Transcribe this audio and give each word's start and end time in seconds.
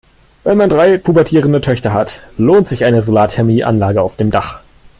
Wenn 0.43 0.57
man 0.57 0.71
drei 0.71 0.97
pubertierende 0.97 1.61
Töchter 1.61 1.93
hat, 1.93 2.21
lohnt 2.35 2.67
sich 2.67 2.85
eine 2.85 3.03
Solarthermie-Anlage 3.03 4.01
auf 4.01 4.15
dem 4.15 4.31
Dach. 4.31 4.61